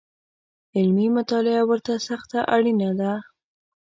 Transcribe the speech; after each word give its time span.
علمي 0.77 1.07
مطالعه 1.17 1.63
ورته 1.71 1.93
سخته 2.07 2.39
اړینه 2.55 2.89
ده 2.99 3.13